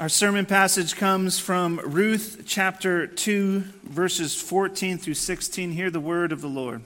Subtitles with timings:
[0.00, 5.72] Our sermon passage comes from Ruth chapter 2, verses 14 through 16.
[5.72, 6.80] Hear the word of the Lord.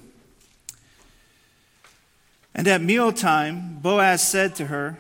[2.56, 4.98] And at mealtime, Boaz said to her,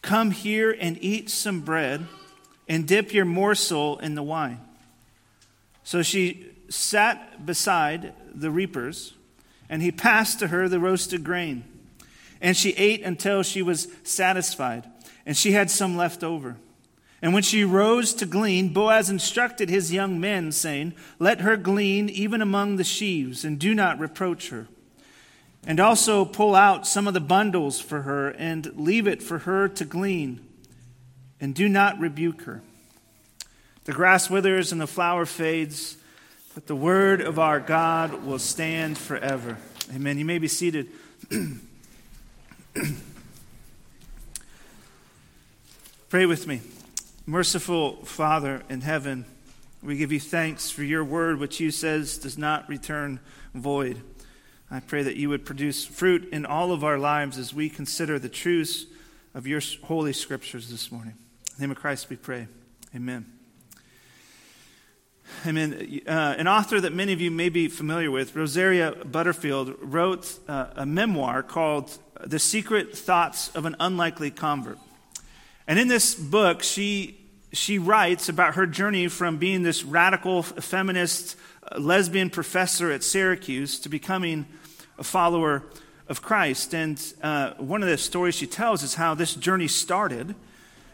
[0.00, 2.06] Come here and eat some bread
[2.70, 4.62] and dip your morsel in the wine.
[5.84, 9.12] So she sat beside the reapers,
[9.68, 11.64] and he passed to her the roasted grain.
[12.40, 14.86] And she ate until she was satisfied,
[15.26, 16.56] and she had some left over.
[17.26, 22.08] And when she rose to glean, Boaz instructed his young men, saying, Let her glean
[22.08, 24.68] even among the sheaves, and do not reproach her.
[25.66, 29.66] And also pull out some of the bundles for her, and leave it for her
[29.66, 30.46] to glean,
[31.40, 32.62] and do not rebuke her.
[33.86, 35.96] The grass withers and the flower fades,
[36.54, 39.58] but the word of our God will stand forever.
[39.92, 40.16] Amen.
[40.16, 40.90] You may be seated.
[46.08, 46.60] Pray with me.
[47.28, 49.24] Merciful Father in heaven,
[49.82, 53.18] we give you thanks for your word, which you says does not return
[53.52, 54.00] void.
[54.70, 58.20] I pray that you would produce fruit in all of our lives as we consider
[58.20, 58.86] the truths
[59.34, 61.14] of your holy scriptures this morning.
[61.14, 62.46] In the name of Christ we pray.
[62.94, 63.26] Amen.
[65.44, 66.00] Amen.
[66.06, 70.68] Uh, an author that many of you may be familiar with, Rosaria Butterfield, wrote uh,
[70.76, 74.78] a memoir called The Secret Thoughts of an Unlikely Convert.
[75.68, 77.18] And in this book, she,
[77.52, 81.36] she writes about her journey from being this radical feminist
[81.76, 84.46] lesbian professor at Syracuse to becoming
[84.98, 85.64] a follower
[86.08, 86.72] of Christ.
[86.72, 90.36] And uh, one of the stories she tells is how this journey started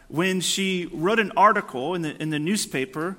[0.07, 3.15] when she wrote an article in the, in the newspaper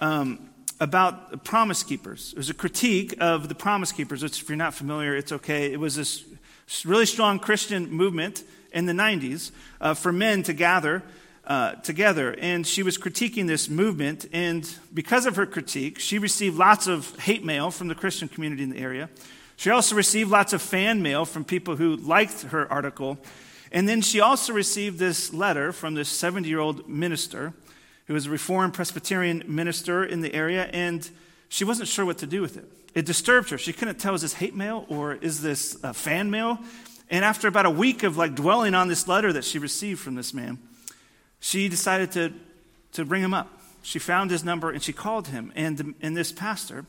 [0.00, 2.32] um, about promise keepers.
[2.32, 5.72] It was a critique of the promise keepers, which, if you're not familiar, it's okay.
[5.72, 6.24] It was this
[6.84, 11.02] really strong Christian movement in the 90s uh, for men to gather
[11.46, 12.34] uh, together.
[12.38, 14.26] And she was critiquing this movement.
[14.32, 18.62] And because of her critique, she received lots of hate mail from the Christian community
[18.62, 19.10] in the area.
[19.56, 23.18] She also received lots of fan mail from people who liked her article.
[23.72, 27.52] And then she also received this letter from this 70 year old minister
[28.06, 30.64] who was a Reformed Presbyterian minister in the area.
[30.72, 31.08] And
[31.48, 32.64] she wasn't sure what to do with it.
[32.94, 33.58] It disturbed her.
[33.58, 36.58] She couldn't tell is this hate mail or is this uh, fan mail?
[37.10, 40.14] And after about a week of like dwelling on this letter that she received from
[40.14, 40.58] this man,
[41.40, 42.32] she decided to,
[42.92, 43.60] to bring him up.
[43.82, 45.52] She found his number and she called him.
[45.56, 46.84] And, and this pastor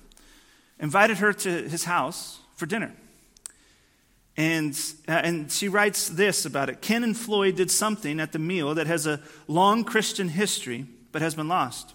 [0.79, 2.93] invited her to his house for dinner.
[4.37, 8.39] And, uh, and she writes this about it Ken and Floy did something at the
[8.39, 11.93] meal that has a long Christian history but has been lost.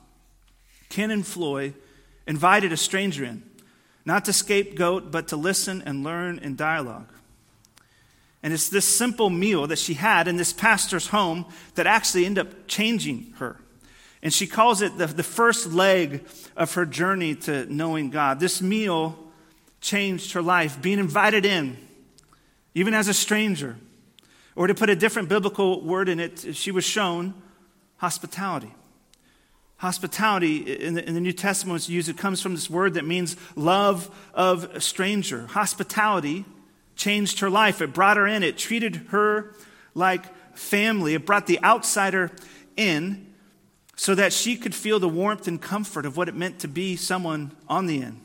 [0.88, 1.72] Ken and Floy
[2.26, 3.42] invited a stranger in,
[4.04, 7.08] not to scapegoat, but to listen and learn in dialogue.
[8.46, 12.46] And it's this simple meal that she had in this pastor's home that actually ended
[12.46, 13.56] up changing her.
[14.22, 16.24] And she calls it the, the first leg
[16.56, 18.38] of her journey to knowing God.
[18.38, 19.18] This meal
[19.80, 21.76] changed her life, being invited in,
[22.72, 23.78] even as a stranger.
[24.54, 27.34] Or to put a different biblical word in it, she was shown
[27.96, 28.72] hospitality.
[29.78, 33.04] Hospitality in the, in the New Testament is used, it comes from this word that
[33.04, 35.48] means love of a stranger.
[35.48, 36.44] Hospitality
[36.96, 37.80] changed her life.
[37.80, 39.54] It brought her in, it treated her
[39.94, 40.24] like
[40.56, 42.32] family, it brought the outsider
[42.76, 43.34] in
[43.96, 46.96] so that she could feel the warmth and comfort of what it meant to be
[46.96, 48.20] someone on the inn.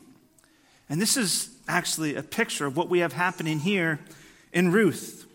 [0.88, 4.00] And this is actually a picture of what we have happening here
[4.52, 5.26] in Ruth.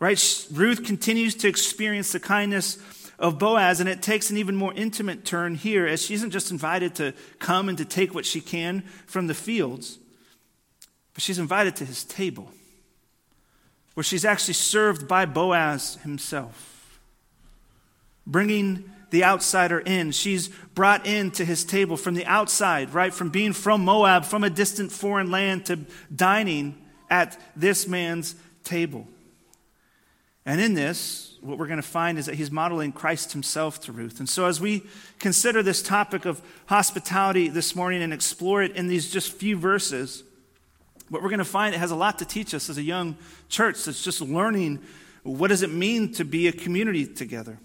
[0.00, 0.46] Right?
[0.52, 2.78] Ruth continues to experience the kindness
[3.18, 6.50] of Boaz, and it takes an even more intimate turn here as she isn't just
[6.50, 9.98] invited to come and to take what she can from the fields,
[11.16, 12.52] but she's invited to his table,
[13.94, 17.00] where she's actually served by Boaz himself,
[18.26, 20.10] bringing the outsider in.
[20.10, 23.14] She's brought in to his table from the outside, right?
[23.14, 25.78] From being from Moab, from a distant foreign land, to
[26.14, 26.76] dining
[27.08, 29.08] at this man's table.
[30.44, 33.92] And in this, what we're going to find is that he's modeling Christ himself to
[33.92, 34.18] Ruth.
[34.18, 34.82] And so, as we
[35.18, 40.22] consider this topic of hospitality this morning and explore it in these just few verses,
[41.08, 43.16] what we're going to find it has a lot to teach us as a young
[43.48, 44.82] church that's just learning
[45.22, 47.58] what does it mean to be a community together.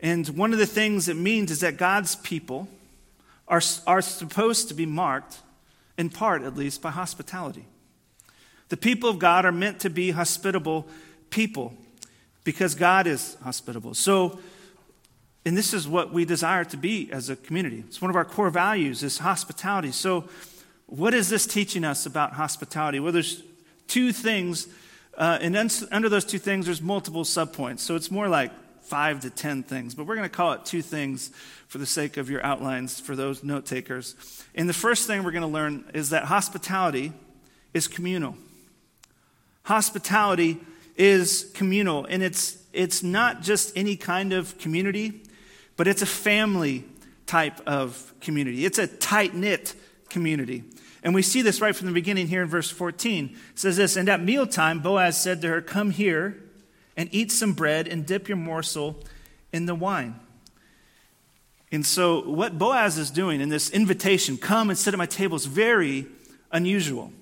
[0.00, 2.68] And one of the things it means is that God's people
[3.48, 5.40] are, are supposed to be marked,
[5.98, 7.66] in part at least, by hospitality.
[8.70, 10.86] The people of God are meant to be hospitable
[11.28, 11.74] people
[12.44, 13.94] because God is hospitable.
[13.94, 14.38] So,
[15.44, 17.84] and this is what we desire to be as a community.
[17.86, 19.92] It's one of our core values is hospitality.
[19.92, 20.28] So,
[20.90, 23.00] what is this teaching us about hospitality?
[23.00, 23.42] Well, there's
[23.86, 24.66] two things,
[25.16, 25.56] uh, and
[25.90, 27.80] under those two things, there's multiple subpoints.
[27.80, 28.50] So it's more like
[28.82, 31.30] five to ten things, but we're going to call it two things
[31.68, 34.16] for the sake of your outlines for those note takers.
[34.56, 37.12] And the first thing we're going to learn is that hospitality
[37.72, 38.36] is communal.
[39.62, 40.58] Hospitality
[40.96, 45.22] is communal, and it's, it's not just any kind of community,
[45.76, 46.84] but it's a family
[47.26, 48.64] type of community.
[48.64, 49.74] It's a tight knit
[50.10, 50.64] community.
[51.02, 53.36] And we see this right from the beginning here in verse 14.
[53.52, 56.42] It says this And at mealtime, Boaz said to her, Come here
[56.96, 59.02] and eat some bread and dip your morsel
[59.52, 60.20] in the wine.
[61.72, 65.36] And so, what Boaz is doing in this invitation, come and sit at my table,
[65.36, 66.06] is very
[66.50, 67.12] unusual.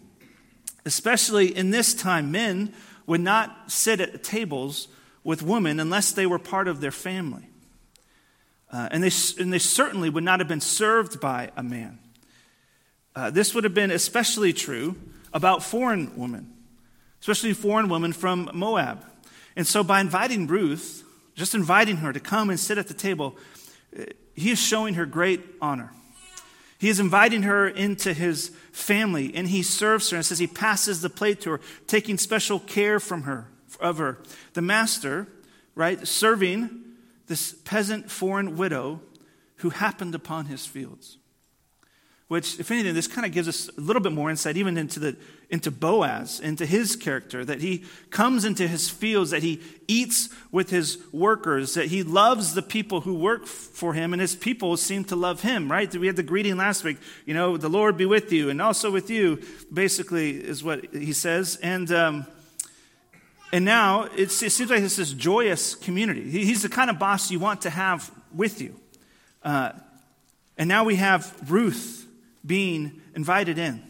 [0.84, 2.72] Especially in this time, men
[3.06, 4.88] would not sit at tables
[5.22, 7.48] with women unless they were part of their family.
[8.72, 9.10] Uh, and, they,
[9.42, 11.98] and they certainly would not have been served by a man.
[13.18, 14.94] Uh, this would have been especially true
[15.32, 16.52] about foreign women,
[17.20, 19.04] especially foreign women from Moab.
[19.56, 21.02] And so, by inviting Ruth,
[21.34, 23.36] just inviting her to come and sit at the table,
[23.98, 24.04] uh,
[24.36, 25.90] he is showing her great honor.
[26.78, 31.02] He is inviting her into his family, and he serves her and says he passes
[31.02, 33.48] the plate to her, taking special care from her,
[33.80, 34.18] of her.
[34.52, 35.26] The master,
[35.74, 36.70] right, serving
[37.26, 39.00] this peasant foreign widow
[39.56, 41.18] who happened upon his fields
[42.28, 45.00] which, if anything, this kind of gives us a little bit more insight even into,
[45.00, 45.16] the,
[45.48, 50.68] into Boaz, into his character, that he comes into his fields, that he eats with
[50.68, 55.04] his workers, that he loves the people who work for him, and his people seem
[55.04, 55.94] to love him, right?
[55.96, 58.90] We had the greeting last week, you know, the Lord be with you, and also
[58.90, 59.40] with you,
[59.72, 61.58] basically, is what he says.
[61.62, 62.26] And, um,
[63.54, 66.28] and now it seems like it's this joyous community.
[66.28, 68.78] He's the kind of boss you want to have with you.
[69.42, 69.72] Uh,
[70.58, 71.97] and now we have Ruth
[72.48, 73.84] being invited in.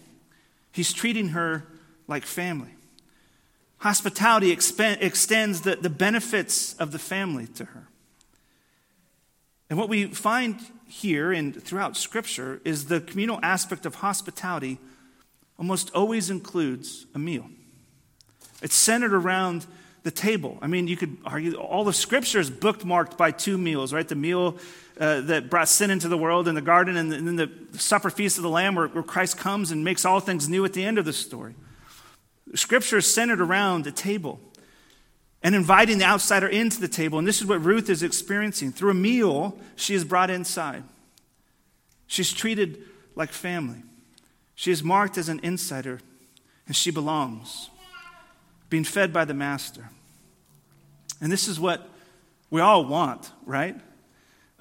[0.73, 1.65] He's treating her
[2.07, 2.75] like family.
[3.79, 7.89] Hospitality extends the, the benefits of the family to her.
[9.71, 14.79] And what we find here and throughout Scripture is the communal aspect of hospitality
[15.59, 17.49] almost always includes a meal.
[18.63, 19.67] It's centered around
[20.03, 20.59] the table.
[20.63, 24.07] I mean, you could argue all the scriptures bookmarked by two meals, right?
[24.07, 24.59] The meal
[24.99, 28.37] uh, that brought sin into the world in the garden, and then the supper feast
[28.37, 30.99] of the Lamb, where, where Christ comes and makes all things new at the end
[30.99, 31.55] of the story.
[32.55, 34.41] Scripture is centered around the table
[35.43, 37.19] and inviting the outsider into the table.
[37.19, 38.73] And this is what Ruth is experiencing.
[38.73, 40.83] Through a meal, she is brought inside.
[42.07, 42.83] She's treated
[43.15, 43.83] like family.
[44.55, 46.01] She is marked as an insider,
[46.67, 47.71] and she belongs,
[48.71, 49.89] being fed by the master.
[51.21, 51.89] And this is what
[52.51, 53.77] we all want, right?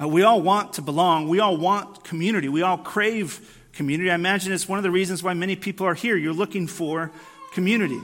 [0.02, 1.28] Uh, we all want to belong.
[1.28, 2.50] We all want community.
[2.50, 4.12] We all crave community.
[4.12, 6.16] I imagine it's one of the reasons why many people are here.
[6.16, 7.12] You're looking for
[7.54, 8.00] community.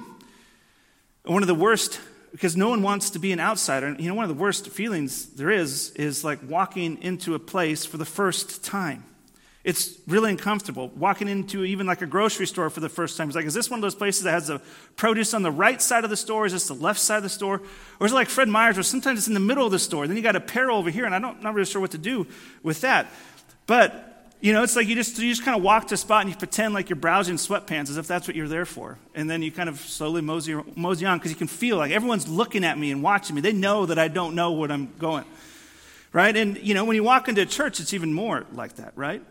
[1.26, 2.00] One of the worst,
[2.32, 3.96] because no one wants to be an outsider.
[3.98, 7.86] You know, one of the worst feelings there is, is like walking into a place
[7.86, 9.04] for the first time.
[9.64, 10.90] It's really uncomfortable.
[10.90, 13.30] Walking into even like a grocery store for the first time.
[13.30, 14.62] It's like, is this one of those places that has the
[14.98, 16.46] produce on the right side of the store?
[16.46, 17.62] Is this the left side of the store?
[18.00, 20.06] Or is it like Fred Meyer's where sometimes it's in the middle of the store?
[20.06, 22.28] Then you got apparel over here, and I'm not really sure what to do
[22.62, 23.10] with that.
[23.66, 24.10] But
[24.44, 26.30] you know, it's like you just, you just kind of walk to a spot and
[26.30, 28.98] you pretend like you're browsing sweatpants as if that's what you're there for.
[29.16, 32.28] And then you kind of slowly mosey, mosey on because you can feel like everyone's
[32.28, 33.42] looking at me and watching me.
[33.42, 35.24] They know that I don't know what I'm going.
[36.12, 36.36] Right?
[36.36, 39.24] And, you know, when you walk into a church, it's even more like that, right?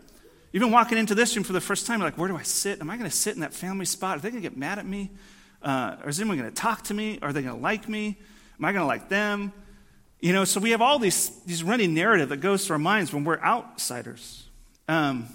[0.53, 2.79] Even walking into this room for the first time, like, where do I sit?
[2.79, 4.17] Am I going to sit in that family spot?
[4.17, 5.09] Are they going to get mad at me?
[5.63, 7.17] Uh, is anyone going to talk to me?
[7.23, 8.17] Are they going to like me?
[8.59, 9.51] Am I going to like them?
[10.19, 13.11] You know, so we have all these, these running narrative that goes through our minds
[13.11, 14.47] when we're outsiders.
[14.87, 15.27] Um,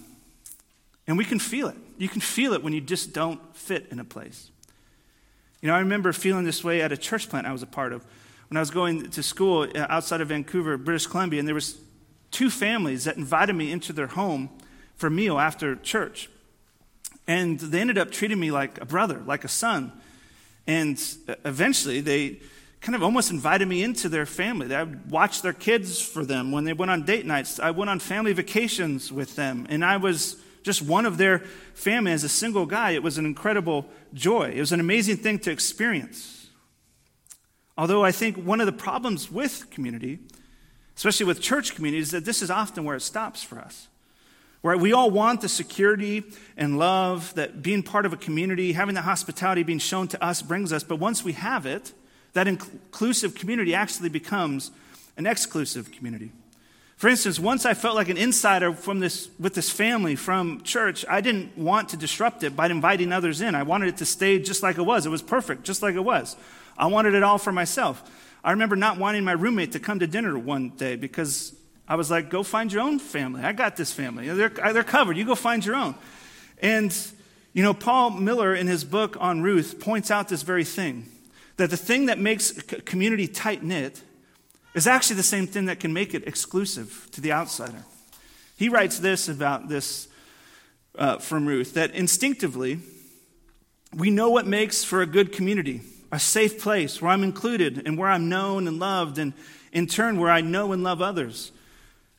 [1.06, 1.76] and we can feel it.
[1.98, 4.50] You can feel it when you just don't fit in a place.
[5.60, 7.92] You know, I remember feeling this way at a church plant I was a part
[7.92, 8.06] of
[8.48, 11.78] when I was going to school uh, outside of Vancouver, British Columbia, and there was
[12.30, 14.48] two families that invited me into their home
[14.98, 16.28] for meal after church.
[17.26, 19.92] And they ended up treating me like a brother, like a son.
[20.66, 21.00] And
[21.44, 22.40] eventually, they
[22.80, 24.74] kind of almost invited me into their family.
[24.74, 27.58] I would watch their kids for them when they went on date nights.
[27.58, 29.66] I went on family vacations with them.
[29.70, 31.40] And I was just one of their
[31.74, 32.90] family as a single guy.
[32.90, 34.52] It was an incredible joy.
[34.54, 36.48] It was an amazing thing to experience.
[37.76, 40.18] Although I think one of the problems with community,
[40.96, 43.88] especially with church community, is that this is often where it stops for us.
[44.62, 44.78] Right?
[44.78, 46.24] We all want the security
[46.56, 50.42] and love that being part of a community, having the hospitality being shown to us
[50.42, 50.82] brings us.
[50.82, 51.92] But once we have it,
[52.32, 54.70] that inclusive community actually becomes
[55.16, 56.32] an exclusive community.
[56.96, 61.04] For instance, once I felt like an insider from this, with this family from church,
[61.08, 63.54] I didn't want to disrupt it by inviting others in.
[63.54, 65.06] I wanted it to stay just like it was.
[65.06, 66.34] It was perfect, just like it was.
[66.76, 68.02] I wanted it all for myself.
[68.42, 71.54] I remember not wanting my roommate to come to dinner one day because
[71.88, 73.42] I was like, go find your own family.
[73.42, 74.28] I got this family.
[74.28, 75.16] They're, they're covered.
[75.16, 75.94] You go find your own.
[76.60, 76.94] And,
[77.54, 81.08] you know, Paul Miller in his book on Ruth points out this very thing
[81.56, 84.02] that the thing that makes community tight knit
[84.74, 87.84] is actually the same thing that can make it exclusive to the outsider.
[88.56, 90.08] He writes this about this
[90.96, 92.80] uh, from Ruth that instinctively,
[93.96, 95.80] we know what makes for a good community,
[96.12, 99.32] a safe place where I'm included and where I'm known and loved, and
[99.72, 101.50] in turn, where I know and love others.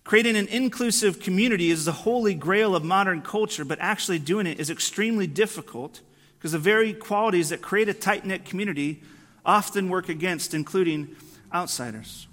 [0.09, 4.59] Creating an inclusive community is the holy grail of modern culture, but actually doing it
[4.59, 6.01] is extremely difficult
[6.35, 9.03] because the very qualities that create a tight knit community
[9.45, 11.15] often work against including
[11.53, 12.25] outsiders.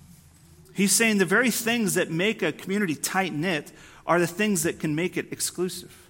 [0.72, 3.72] He's saying the very things that make a community tight knit
[4.06, 6.08] are the things that can make it exclusive.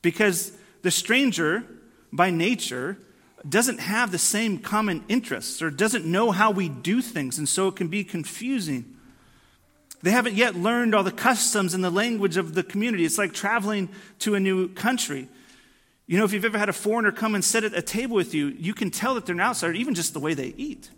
[0.00, 1.64] Because the stranger,
[2.14, 2.96] by nature,
[3.46, 7.68] doesn't have the same common interests or doesn't know how we do things, and so
[7.68, 8.91] it can be confusing.
[10.02, 13.04] They haven't yet learned all the customs and the language of the community.
[13.04, 13.88] It's like traveling
[14.20, 15.28] to a new country.
[16.06, 18.34] You know, if you've ever had a foreigner come and sit at a table with
[18.34, 20.90] you, you can tell that they're an outsider, even just the way they eat.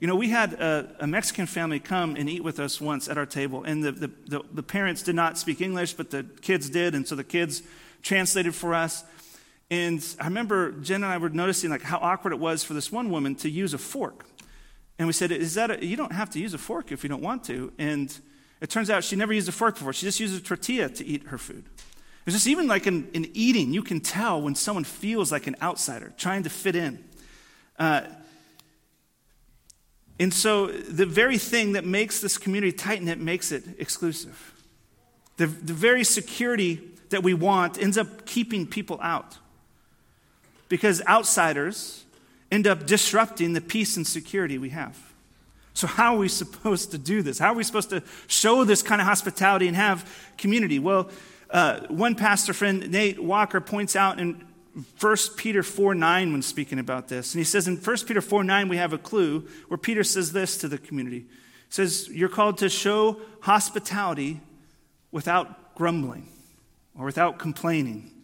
[0.00, 3.16] You know, we had a, a, Mexican family come and eat with us once at
[3.16, 6.68] our table, and the, the, the, the, parents did not speak English, but the kids
[6.68, 7.62] did, and so the kids
[8.02, 9.04] translated for us.
[9.70, 12.92] And I remember Jen and I were noticing like how awkward it was for this
[12.92, 14.26] one woman to use a fork.
[14.98, 17.08] And we said, "Is that a, you don't have to use a fork if you
[17.08, 18.16] don't want to." And
[18.60, 21.04] it turns out she never used a fork before; she just used a tortilla to
[21.04, 21.64] eat her food.
[22.26, 25.54] It's just even like in, in eating, you can tell when someone feels like an
[25.62, 27.04] outsider, trying to fit in.
[27.78, 28.02] Uh,
[30.18, 34.54] and so, the very thing that makes this community tight knit makes it exclusive.
[35.36, 39.38] The, the very security that we want ends up keeping people out.
[40.68, 42.04] Because outsiders
[42.50, 45.05] end up disrupting the peace and security we have.
[45.76, 47.38] So, how are we supposed to do this?
[47.38, 50.78] How are we supposed to show this kind of hospitality and have community?
[50.78, 51.10] Well,
[51.50, 54.42] uh, one pastor friend, Nate Walker, points out in
[54.98, 57.34] 1 Peter 4 9 when speaking about this.
[57.34, 60.32] And he says in 1 Peter 4 9, we have a clue where Peter says
[60.32, 61.20] this to the community.
[61.20, 61.26] He
[61.68, 64.40] says, You're called to show hospitality
[65.12, 66.26] without grumbling
[66.98, 68.15] or without complaining.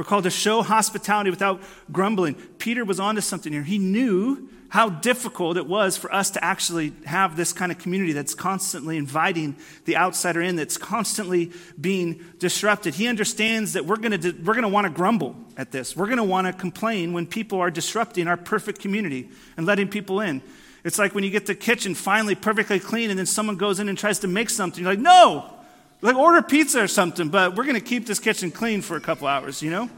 [0.00, 1.60] We're called to show hospitality without
[1.92, 2.32] grumbling.
[2.56, 3.64] Peter was onto something here.
[3.64, 8.14] He knew how difficult it was for us to actually have this kind of community
[8.14, 12.94] that's constantly inviting the outsider in, that's constantly being disrupted.
[12.94, 15.94] He understands that we're going to we're going to want to grumble at this.
[15.94, 19.28] We're going to want to complain when people are disrupting our perfect community
[19.58, 20.40] and letting people in.
[20.82, 23.90] It's like when you get the kitchen finally perfectly clean and then someone goes in
[23.90, 24.82] and tries to make something.
[24.82, 25.59] You're like, no,
[26.02, 29.00] like order pizza or something, but we're going to keep this kitchen clean for a
[29.00, 29.90] couple hours, you know?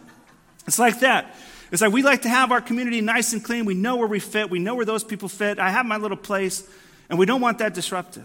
[0.67, 1.35] It's like that.
[1.71, 3.65] It's like we like to have our community nice and clean.
[3.65, 4.51] We know where we fit.
[4.51, 5.59] We know where those people fit.
[5.59, 6.69] I have my little place,
[7.09, 8.25] and we don't want that disrupted.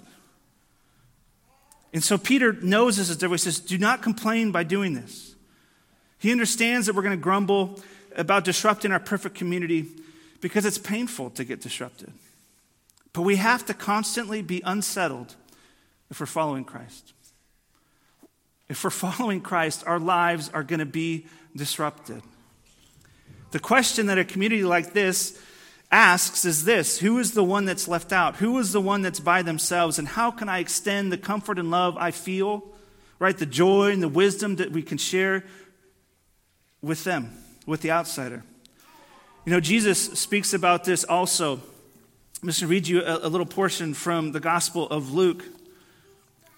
[1.93, 3.41] And so Peter knows this is different.
[3.41, 5.35] He says, Do not complain by doing this.
[6.19, 7.79] He understands that we're going to grumble
[8.15, 9.85] about disrupting our perfect community
[10.41, 12.11] because it's painful to get disrupted.
[13.13, 15.35] But we have to constantly be unsettled
[16.09, 17.13] if we're following Christ.
[18.69, 22.21] If we're following Christ, our lives are going to be disrupted.
[23.51, 25.41] The question that a community like this
[25.91, 28.37] asks is this Who is the one that's left out?
[28.37, 29.99] Who is the one that's by themselves?
[29.99, 32.63] And how can I extend the comfort and love I feel,
[33.19, 33.37] right?
[33.37, 35.45] The joy and the wisdom that we can share
[36.81, 37.31] with them,
[37.65, 38.43] with the outsider.
[39.45, 41.61] You know, Jesus speaks about this also.
[42.41, 45.43] I'm just going to read you a, a little portion from the Gospel of Luke.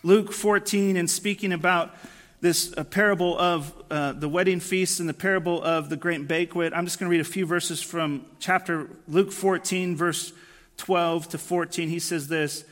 [0.02, 1.94] Luke 14, and speaking about
[2.40, 6.72] this parable of uh, the wedding feast and the parable of the great banquet.
[6.74, 10.32] I'm just going to read a few verses from chapter Luke 14, verse
[10.78, 11.90] 12 to 14.
[11.90, 12.64] He says this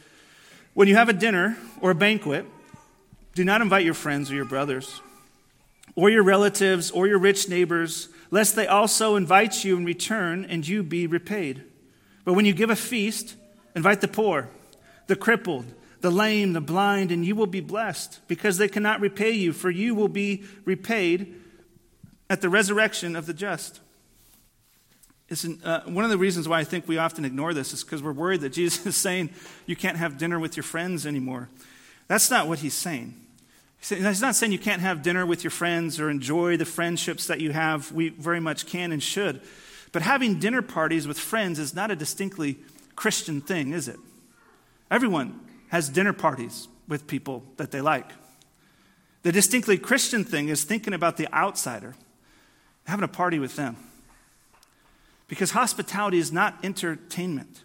[0.74, 2.46] When you have a dinner or a banquet,
[3.36, 5.02] do not invite your friends or your brothers,
[5.96, 10.66] or your relatives, or your rich neighbors, lest they also invite you in return and
[10.66, 11.64] you be repaid.
[12.24, 13.36] But when you give a feast,
[13.76, 14.50] invite the poor,
[15.08, 15.66] the crippled,
[16.02, 19.70] the lame, the blind, and you will be blessed because they cannot repay you, for
[19.70, 21.36] you will be repaid
[22.30, 23.80] at the resurrection of the just.
[25.64, 28.14] Uh, one of the reasons why I think we often ignore this is because we're
[28.14, 29.30] worried that Jesus is saying
[29.66, 31.50] you can't have dinner with your friends anymore.
[32.08, 33.14] That's not what he's saying.
[33.82, 37.42] He's not saying you can't have dinner with your friends or enjoy the friendships that
[37.42, 37.92] you have.
[37.92, 39.42] We very much can and should.
[39.92, 42.58] But having dinner parties with friends is not a distinctly
[42.96, 44.00] Christian thing, is it?
[44.90, 48.12] Everyone has dinner parties with people that they like.
[49.24, 51.96] The distinctly Christian thing is thinking about the outsider,
[52.86, 53.76] having a party with them.
[55.28, 57.64] Because hospitality is not entertainment,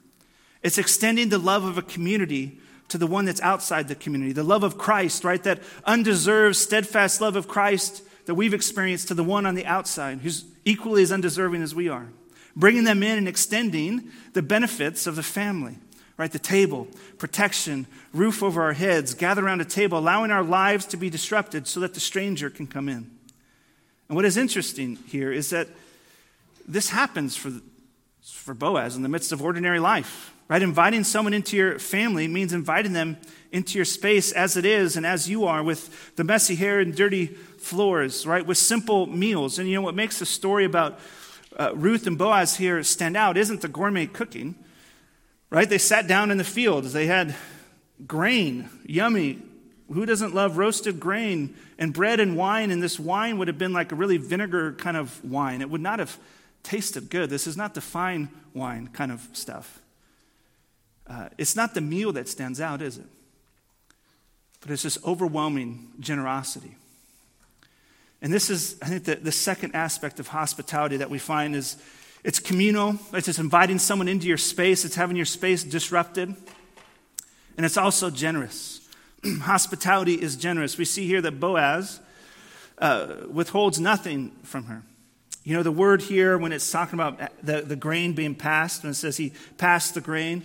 [0.63, 4.33] It's extending the love of a community to the one that's outside the community.
[4.33, 5.43] The love of Christ, right?
[5.43, 10.21] That undeserved, steadfast love of Christ that we've experienced to the one on the outside
[10.21, 12.09] who's equally as undeserving as we are.
[12.55, 15.79] Bringing them in and extending the benefits of the family,
[16.23, 16.31] right?
[16.31, 16.87] The table,
[17.19, 21.67] protection, roof over our heads, gather around a table, allowing our lives to be disrupted
[21.67, 23.11] so that the stranger can come in.
[24.09, 25.67] And what is interesting here is that
[26.65, 27.51] this happens for,
[28.23, 30.63] for Boaz in the midst of ordinary life, right?
[30.63, 33.17] Inviting someone into your family means inviting them
[33.51, 36.95] into your space as it is and as you are with the messy hair and
[36.95, 38.47] dirty floors, right?
[38.47, 39.59] With simple meals.
[39.59, 41.01] And you know what makes the story about
[41.59, 44.55] uh, Ruth and Boaz here stand out isn't the gourmet cooking,
[45.53, 45.69] right?
[45.69, 46.93] They sat down in the fields.
[46.95, 47.37] They had
[48.07, 49.39] grain, yummy.
[49.93, 52.71] Who doesn't love roasted grain and bread and wine?
[52.71, 55.61] And this wine would have been like a really vinegar kind of wine.
[55.61, 56.17] It would not have
[56.63, 57.29] tasted good.
[57.29, 59.81] This is not the fine wine kind of stuff.
[61.07, 63.07] Uh, it's not the meal that stands out, is it?
[64.63, 66.77] But it's this overwhelming generosity.
[68.23, 71.77] And this is, I think, the, the second aspect of hospitality that we find is
[72.25, 72.99] it's communal.
[73.13, 74.85] It's just inviting someone into your space.
[74.85, 76.35] It's having your space disrupted.
[77.57, 78.89] And it's also generous.
[79.41, 80.79] hospitality is generous.
[80.79, 82.01] We see here that Boaz
[82.79, 84.83] uh, withholds nothing from her.
[85.45, 88.93] You know, the word here, when it's talking about the, the grain being passed, when
[88.93, 90.45] it says he passed the grain,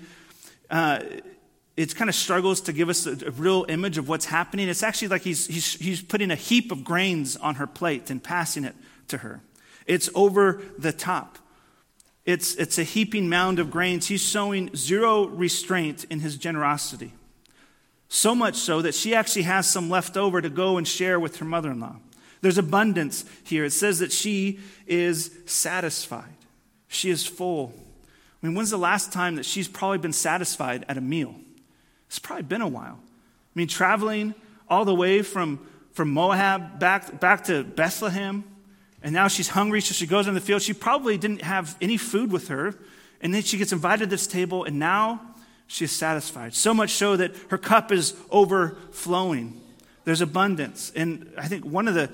[0.71, 1.01] uh,
[1.75, 4.67] it kind of struggles to give us a, a, real image of what's happening.
[4.67, 8.23] It's actually like he's, he's, he's putting a heap of grains on her plate and
[8.23, 8.75] passing it
[9.09, 9.41] to her.
[9.85, 11.37] It's over the top.
[12.27, 14.07] It's, it's a heaping mound of grains.
[14.07, 17.13] He's showing zero restraint in his generosity.
[18.09, 21.37] So much so that she actually has some left over to go and share with
[21.37, 21.95] her mother in law.
[22.41, 23.63] There's abundance here.
[23.63, 26.35] It says that she is satisfied,
[26.89, 27.73] she is full.
[28.43, 31.33] I mean, when's the last time that she's probably been satisfied at a meal?
[32.07, 32.99] It's probably been a while.
[33.01, 34.35] I mean, traveling
[34.69, 38.43] all the way from, from Moab back, back to Bethlehem,
[39.01, 40.61] and now she's hungry, so she goes on the field.
[40.61, 42.75] She probably didn't have any food with her,
[43.21, 45.21] and then she gets invited to this table, and now
[45.67, 46.53] she is satisfied.
[46.53, 49.61] So much so that her cup is overflowing.
[50.05, 50.91] There's abundance.
[50.95, 52.09] And I think one of the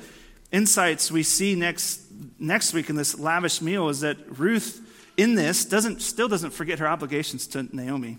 [0.51, 2.01] insights we see next,
[2.39, 4.81] next week in this lavish meal is that Ruth,
[5.15, 8.17] in this, doesn't, still doesn't forget her obligations to Naomi.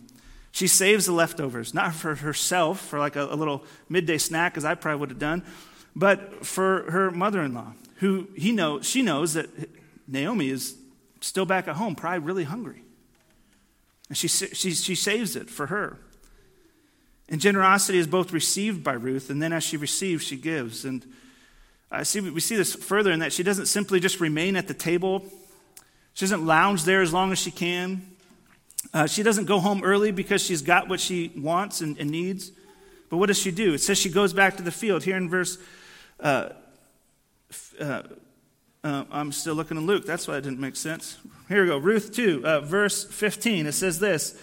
[0.53, 4.65] She saves the leftovers, not for herself, for like a, a little midday snack, as
[4.65, 5.43] I probably would have done,
[5.97, 9.49] but for her mother in law, who he knows, she knows that
[10.07, 10.77] Naomi is
[11.21, 12.83] still back at home, probably really hungry.
[14.09, 15.99] And she, she, she saves it for her.
[17.29, 20.85] And generosity is both received by Ruth, and then as she receives, she gives.
[20.85, 21.05] And
[21.91, 24.75] I see, we see this further in that she doesn't simply just remain at the
[24.75, 25.25] table,
[26.13, 28.03] she doesn't lounge there as long as she can.
[28.93, 32.53] Uh, she doesn't go home early because she's got what she wants and, and, needs.
[33.09, 33.75] But what does she do?
[33.75, 35.03] It says she goes back to the field.
[35.03, 35.59] Here in verse,
[36.21, 36.51] uh,
[37.81, 38.03] uh,
[38.83, 40.07] uh I'm still looking in Luke.
[40.07, 41.19] That's why it didn't make sense.
[41.49, 41.79] Here we go.
[41.79, 43.67] Ruth 2, uh, verse 15.
[43.67, 44.39] It says this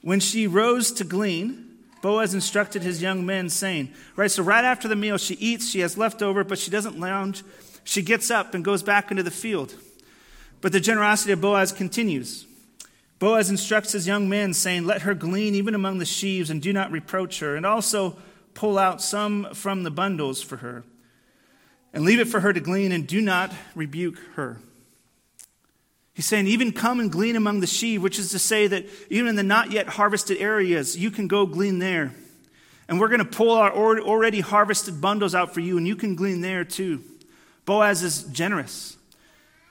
[0.00, 4.88] When she rose to glean, Boaz instructed his young men, saying, Right, so right after
[4.88, 7.44] the meal, she eats, she has leftover, but she doesn't lounge.
[7.84, 9.74] She gets up and goes back into the field.
[10.60, 12.46] But the generosity of Boaz continues.
[13.18, 16.72] Boaz instructs his young men, saying, Let her glean even among the sheaves, and do
[16.72, 18.16] not reproach her, and also
[18.54, 20.82] pull out some from the bundles for her,
[21.92, 24.58] and leave it for her to glean, and do not rebuke her.
[26.14, 29.28] He's saying, even come and glean among the sheaves, which is to say that even
[29.28, 32.14] in the not yet harvested areas, you can go glean there.
[32.88, 36.14] And we're going to pull our already harvested bundles out for you, and you can
[36.14, 37.02] glean there too.
[37.64, 38.96] Boaz is generous.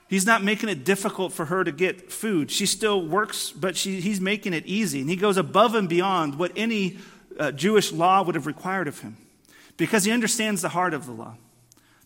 [0.08, 2.50] He's not making it difficult for her to get food.
[2.50, 5.00] She still works, but she, he's making it easy.
[5.00, 6.98] And he goes above and beyond what any
[7.38, 9.16] uh, Jewish law would have required of him
[9.76, 11.36] because he understands the heart of the law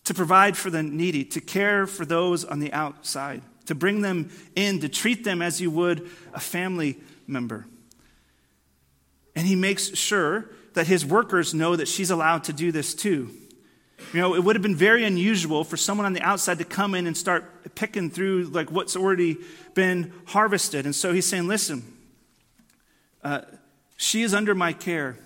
[0.07, 4.29] to provide for the needy, to care for those on the outside, to bring them
[4.55, 7.67] in, to treat them as you would a family member.
[9.35, 13.29] And he makes sure that his workers know that she's allowed to do this too.
[14.13, 16.95] You know, it would have been very unusual for someone on the outside to come
[16.95, 19.37] in and start picking through like what's already
[19.73, 20.85] been harvested.
[20.85, 21.83] And so he's saying, listen,
[23.25, 23.41] uh,
[23.97, 25.17] she is under my care.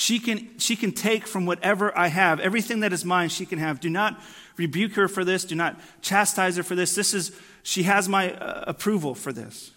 [0.00, 2.40] She can, she can take from whatever I have.
[2.40, 3.80] Everything that is mine, she can have.
[3.80, 4.18] Do not
[4.56, 5.44] rebuke her for this.
[5.44, 6.94] Do not chastise her for this.
[6.94, 9.72] This is, she has my uh, approval for this.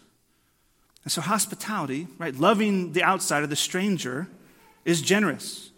[1.03, 4.29] And so hospitality, right, loving the outsider, the stranger,
[4.86, 5.71] is generous.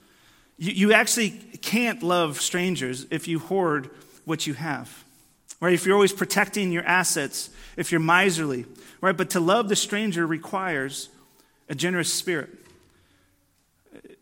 [0.60, 1.31] You, you actually
[1.63, 3.89] can't love strangers if you hoard
[4.25, 5.05] what you have.
[5.60, 5.73] Right?
[5.73, 8.67] If you're always protecting your assets, if you're miserly,
[9.01, 9.17] right?
[9.17, 11.10] But to love the stranger requires
[11.67, 12.64] a generous spirit.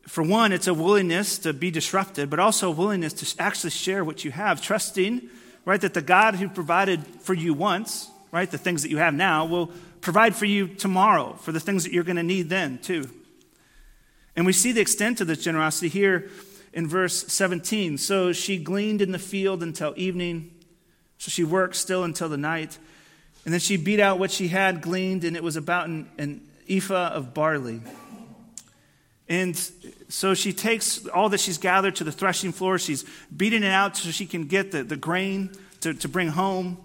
[0.07, 4.03] For one, it's a willingness to be disrupted, but also a willingness to actually share
[4.03, 5.29] what you have, trusting,
[5.65, 9.13] right, that the God who provided for you once, right, the things that you have
[9.13, 12.79] now, will provide for you tomorrow for the things that you're going to need then,
[12.79, 13.09] too.
[14.35, 16.29] And we see the extent of this generosity here
[16.73, 17.97] in verse 17.
[17.97, 20.51] So she gleaned in the field until evening.
[21.17, 22.77] So she worked still until the night.
[23.45, 26.41] And then she beat out what she had gleaned, and it was about an, an
[26.67, 27.81] ephah of barley.
[29.29, 29.55] And
[30.09, 32.77] so she takes all that she's gathered to the threshing floor.
[32.77, 33.05] She's
[33.35, 36.77] beating it out so she can get the, the grain to, to bring home.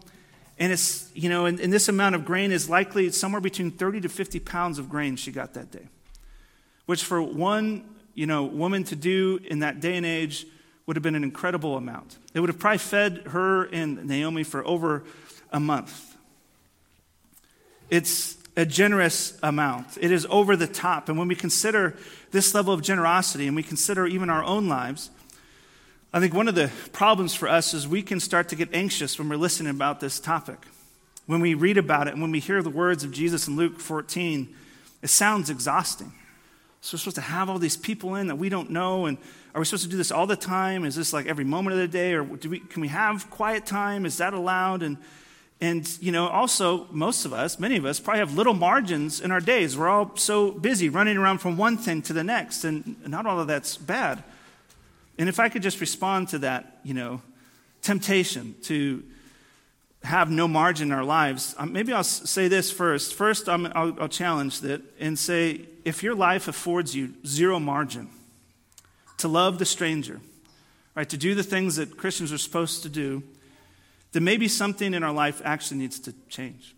[0.59, 4.03] And it's, you know, and, and this amount of grain is likely somewhere between 30
[4.03, 5.89] to 50 pounds of grain she got that day,
[6.87, 10.47] which for one, you know, woman to do in that day and age
[10.87, 12.17] would have been an incredible amount.
[12.35, 15.05] It would have probably fed her and Naomi for over
[15.53, 16.17] a month.
[17.91, 19.97] It's a generous amount.
[20.01, 21.09] It is over the top.
[21.09, 21.97] And when we consider
[22.33, 25.11] this level of generosity and we consider even our own lives,
[26.13, 29.17] I think one of the problems for us is we can start to get anxious
[29.17, 30.59] when we're listening about this topic.
[31.27, 33.79] When we read about it and when we hear the words of Jesus in Luke
[33.79, 34.53] 14,
[35.03, 36.13] it sounds exhausting.
[36.81, 39.19] So we're supposed to have all these people in that we don't know, and
[39.55, 40.85] are we supposed to do this all the time?
[40.85, 43.67] Is this like every moment of the day, or do we, can we have quiet
[43.67, 44.05] time?
[44.05, 44.83] Is that allowed?
[44.83, 44.97] And
[45.61, 49.33] and, you know, also, most of us, many of us, probably have little margins in
[49.33, 49.77] our days.
[49.77, 53.41] We're all so busy running around from one thing to the next, and not all
[53.41, 54.23] of that's bad.
[55.19, 57.21] And if I could just respond to that, you know,
[57.83, 59.03] temptation to
[60.05, 63.15] have no margin in our lives, um, maybe I'll say this first.
[63.15, 68.09] First, i will I'll challenge that and say if your life affords you zero margin
[69.17, 70.21] to love the stranger,
[70.95, 73.25] right, to do the things that Christians are supposed to do,
[74.13, 76.75] then maybe something in our life actually needs to change.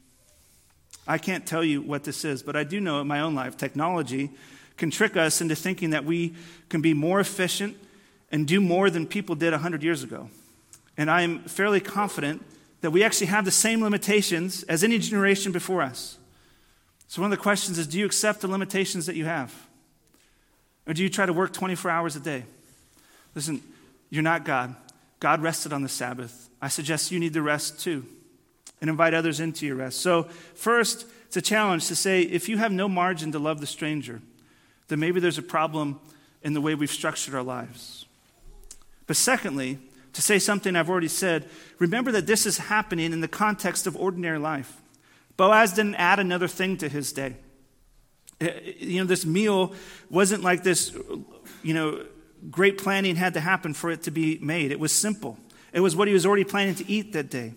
[1.06, 3.56] I can't tell you what this is, but I do know in my own life,
[3.56, 4.30] technology
[4.76, 6.34] can trick us into thinking that we
[6.68, 7.76] can be more efficient
[8.30, 10.28] and do more than people did 100 years ago.
[10.96, 12.44] And I am fairly confident
[12.80, 16.18] that we actually have the same limitations as any generation before us.
[17.08, 19.54] So, one of the questions is do you accept the limitations that you have?
[20.86, 22.44] Or do you try to work 24 hours a day?
[23.34, 23.62] Listen,
[24.10, 24.76] you're not God.
[25.18, 26.49] God rested on the Sabbath.
[26.60, 28.06] I suggest you need to rest too
[28.80, 30.00] and invite others into your rest.
[30.00, 33.66] So, first, it's a challenge to say if you have no margin to love the
[33.66, 34.20] stranger,
[34.88, 36.00] then maybe there's a problem
[36.42, 38.06] in the way we've structured our lives.
[39.06, 39.78] But secondly,
[40.12, 43.96] to say something I've already said, remember that this is happening in the context of
[43.96, 44.80] ordinary life.
[45.36, 47.36] Boaz didn't add another thing to his day.
[48.40, 49.74] Eh, you know, this meal
[50.08, 50.92] wasn't like this,
[51.62, 52.04] you know,
[52.50, 54.72] great planning had to happen for it to be made.
[54.72, 55.38] It was simple,
[55.72, 57.54] it was what he was already planning to eat that day.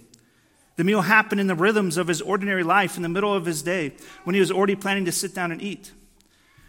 [0.75, 3.61] The meal happened in the rhythms of his ordinary life in the middle of his
[3.61, 5.91] day when he was already planning to sit down and eat.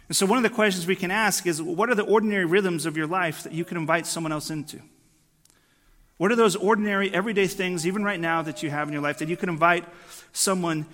[0.07, 2.85] And so, one of the questions we can ask is what are the ordinary rhythms
[2.85, 4.79] of your life that you can invite someone else into?
[6.17, 9.17] What are those ordinary, everyday things, even right now, that you have in your life
[9.17, 9.85] that you can invite
[10.31, 10.85] someone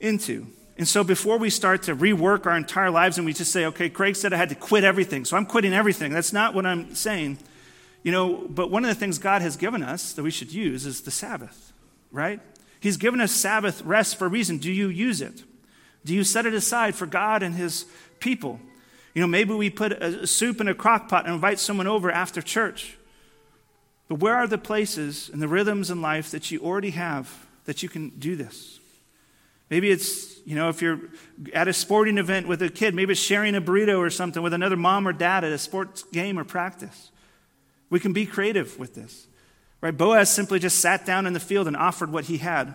[0.00, 0.46] into?
[0.76, 3.88] And so before we start to rework our entire lives and we just say, okay,
[3.88, 6.12] Craig said I had to quit everything, so I'm quitting everything.
[6.12, 7.38] That's not what I'm saying.
[8.02, 10.86] You know, but one of the things God has given us that we should use
[10.86, 11.72] is the Sabbath,
[12.10, 12.40] right?
[12.80, 14.58] He's given us Sabbath rest for a reason.
[14.58, 15.44] Do you use it?
[16.04, 17.86] Do you set it aside for God and His
[18.18, 18.58] people?
[19.14, 22.10] You know, maybe we put a soup in a crock pot and invite someone over
[22.10, 22.96] after church.
[24.08, 27.84] But where are the places and the rhythms in life that you already have that
[27.84, 28.80] you can do this?
[29.70, 31.00] Maybe it's, you know, if you're
[31.54, 34.52] at a sporting event with a kid, maybe it's sharing a burrito or something with
[34.52, 37.11] another mom or dad at a sports game or practice.
[37.92, 39.26] We can be creative with this.
[39.82, 39.94] Right?
[39.94, 42.74] Boaz simply just sat down in the field and offered what he had.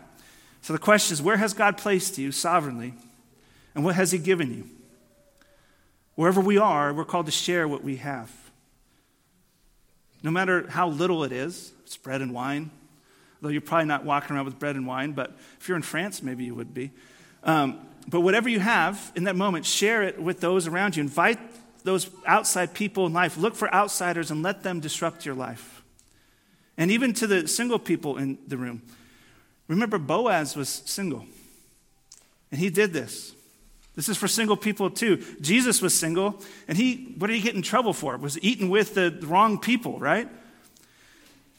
[0.61, 2.93] So the question is where has God placed you sovereignly?
[3.73, 4.69] And what has he given you?
[6.13, 8.31] Wherever we are, we're called to share what we have.
[10.21, 12.69] No matter how little it is, it's bread and wine,
[13.41, 16.21] though you're probably not walking around with bread and wine, but if you're in France,
[16.21, 16.91] maybe you would be.
[17.43, 21.01] Um, but whatever you have in that moment, share it with those around you.
[21.01, 21.39] Invite
[21.87, 23.37] those outside people in life.
[23.37, 25.81] Look for outsiders and let them disrupt your life.
[26.77, 28.81] And even to the single people in the room.
[29.67, 31.25] Remember, Boaz was single,
[32.51, 33.33] and he did this.
[33.95, 35.23] This is for single people too.
[35.41, 38.15] Jesus was single, and he, what did he get in trouble for?
[38.17, 40.29] Was eating with the wrong people, right?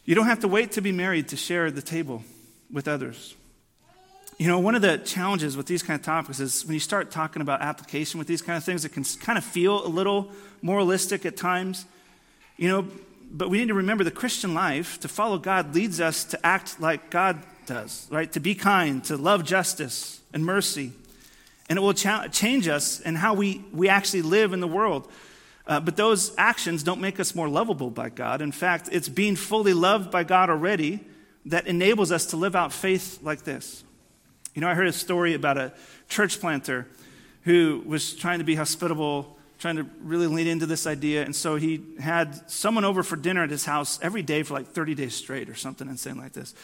[0.04, 2.22] You don't have to wait to be married to share the table
[2.70, 3.34] with others.
[4.38, 7.10] You know, one of the challenges with these kind of topics is when you start
[7.10, 10.30] talking about application with these kind of things, it can kind of feel a little
[10.62, 11.86] moralistic at times.
[12.56, 12.88] You know,
[13.32, 16.80] but we need to remember the Christian life, to follow God, leads us to act
[16.80, 18.30] like God does, right?
[18.30, 20.92] To be kind, to love justice and mercy.
[21.68, 25.10] And it will cha- change us and how we, we actually live in the world.
[25.66, 28.40] Uh, but those actions don't make us more lovable by God.
[28.40, 31.00] In fact, it's being fully loved by God already
[31.46, 33.82] that enables us to live out faith like this.
[34.58, 35.72] You know, I heard a story about a
[36.08, 36.88] church planter
[37.42, 41.24] who was trying to be hospitable, trying to really lean into this idea.
[41.24, 44.66] And so he had someone over for dinner at his house every day for like
[44.66, 46.56] 30 days straight or something insane like this.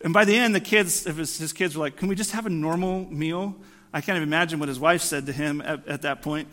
[0.00, 2.48] And by the end, the kids, his, kids were like, Can we just have a
[2.48, 3.54] normal meal?
[3.92, 6.48] I can't even imagine what his wife said to him at, at that point.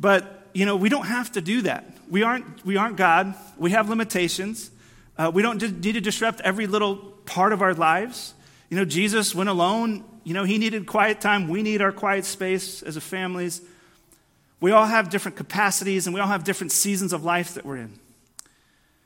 [0.00, 1.96] But, you know, we don't have to do that.
[2.10, 3.36] We aren't, we aren't God.
[3.56, 4.72] We have limitations.
[5.16, 8.34] Uh, we don't need to disrupt every little part of our lives.
[8.68, 10.04] You know, Jesus went alone.
[10.24, 11.48] You know, he needed quiet time.
[11.48, 13.62] We need our quiet space as a families.
[14.60, 17.78] We all have different capacities and we all have different seasons of life that we're
[17.78, 17.98] in.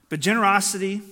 [0.09, 1.03] But generosity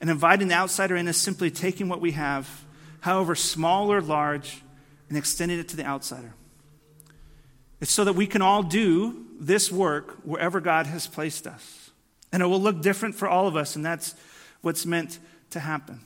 [0.00, 2.64] and inviting the outsider in is simply taking what we have,
[3.00, 4.62] however small or large,
[5.08, 6.34] and extending it to the outsider.
[7.80, 11.90] It's so that we can all do this work wherever God has placed us.
[12.32, 14.14] And it will look different for all of us, and that's
[14.60, 15.18] what's meant
[15.50, 16.00] to happen.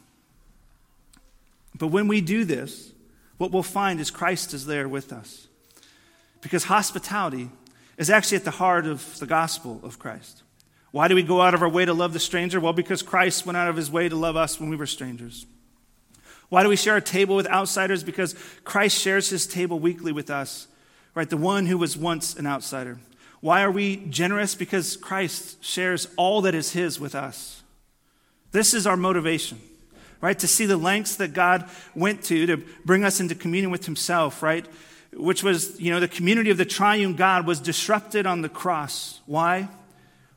[1.75, 2.93] But when we do this,
[3.39, 5.49] what we'll find is Christ is there with us.
[6.41, 7.51] Because hospitality
[7.97, 10.43] is actually at the heart of the gospel of Christ.
[10.91, 12.61] Why do we go out of our way to love the stranger?
[12.61, 15.47] Well, because Christ went out of his way to love us when we were strangers.
[16.51, 18.05] Why do we share a table with outsiders?
[18.05, 20.69] Because Christ shares his table weekly with us,
[21.15, 21.31] right?
[21.31, 22.99] The one who was once an outsider.
[23.41, 24.55] Why are we generous?
[24.55, 27.63] Because Christ shares all that is his with us.
[28.51, 29.61] This is our motivation,
[30.23, 30.39] right?
[30.39, 32.57] To see the lengths that God went to to
[32.87, 34.65] bring us into communion with himself, right?
[35.13, 39.21] Which was, you know, the community of the triune God was disrupted on the cross.
[39.27, 39.69] Why?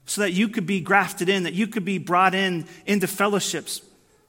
[0.06, 3.82] So that you could be grafted in, that you could be brought in into fellowships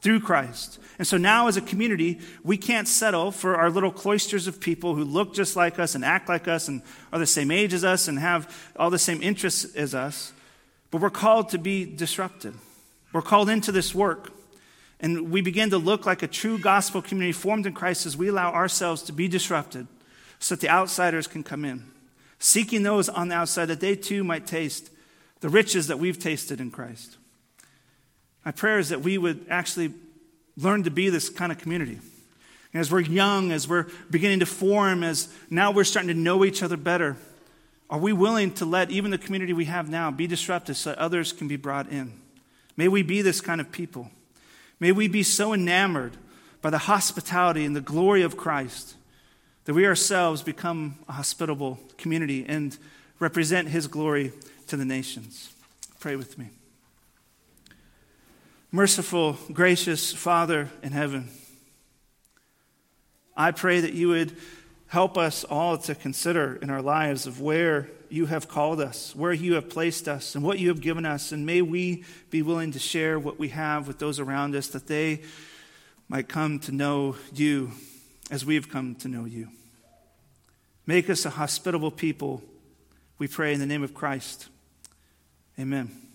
[0.03, 0.79] through Christ.
[0.99, 4.95] And so now, as a community, we can't settle for our little cloisters of people
[4.95, 7.85] who look just like us and act like us and are the same age as
[7.85, 10.33] us and have all the same interests as us.
[10.90, 12.55] But we're called to be disrupted.
[13.12, 14.33] We're called into this work.
[15.00, 18.28] And we begin to look like a true gospel community formed in Christ as we
[18.28, 19.87] allow ourselves to be disrupted
[20.38, 21.85] so that the outsiders can come in,
[22.38, 24.90] seeking those on the outside that they too might taste
[25.40, 27.18] the riches that we've tasted in Christ.
[28.44, 29.92] My prayer is that we would actually
[30.56, 31.98] learn to be this kind of community.
[32.72, 36.44] And as we're young, as we're beginning to form, as now we're starting to know
[36.44, 37.16] each other better,
[37.88, 40.98] are we willing to let even the community we have now be disrupted so that
[40.98, 42.12] others can be brought in?
[42.76, 44.11] May we be this kind of people.
[44.79, 46.17] May we be so enamored
[46.61, 48.97] by the hospitality and the glory of Christ
[49.65, 52.77] that we ourselves become a hospitable community and
[53.19, 54.33] represent his glory
[54.69, 55.53] to the nations.
[55.99, 56.51] Pray with me.
[58.71, 61.29] Merciful, gracious Father in heaven,
[63.37, 64.37] I pray that you would
[64.88, 69.33] help us all to consider in our lives of where you have called us, where
[69.33, 71.33] you have placed us, and what you have given us.
[71.33, 74.87] And may we be willing to share what we have with those around us that
[74.87, 75.22] they
[76.09, 77.72] might come to know you
[78.31, 79.49] as we have come to know you.
[80.87, 82.42] Make us a hospitable people,
[83.18, 84.49] we pray in the name of Christ.
[85.59, 86.06] Amen.